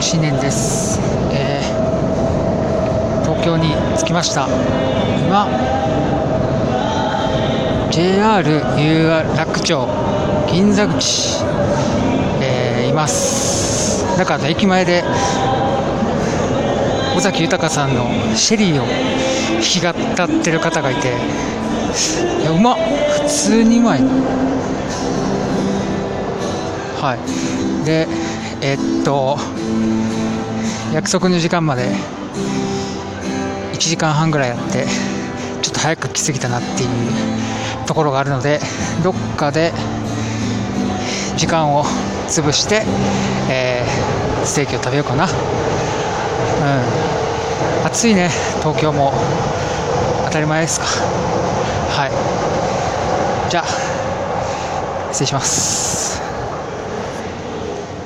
[0.00, 1.00] 新年です、
[1.32, 1.76] えー
[3.24, 4.46] 東京に着きました。
[5.26, 5.48] 今
[7.90, 8.48] JR
[8.78, 9.88] 有楽町
[10.50, 11.44] 銀座口、
[12.40, 14.16] えーいます。
[14.16, 15.02] だから駅前で
[17.16, 18.06] 尾崎豊さんの
[18.36, 22.76] 「シェリー」を弾き語ってる方がいていやうまっ。
[22.76, 24.00] 普通にうまい。
[27.00, 27.84] はい。
[27.84, 28.06] で
[28.60, 29.38] えっと
[30.92, 31.90] 約束の時間まで
[33.72, 34.86] 1時間半ぐらいやって
[35.62, 38.60] ちょっと早く来すぎたなっていうところがあるので
[39.02, 39.72] どっかで
[41.36, 41.84] 時間を
[42.28, 42.82] 潰して、
[43.50, 45.24] えーステーキを食べようかな。
[45.24, 45.30] うん。
[47.84, 48.30] 暑いね。
[48.60, 49.12] 東京も。
[50.26, 50.86] 当たり前ですか。
[50.86, 53.50] はい。
[53.50, 53.64] じゃあ
[55.12, 56.05] 失礼します。